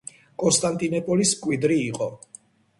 კონსტანტინოპოლის 0.43 1.35
მკვიდრი 1.43 1.81
იყო. 1.85 2.11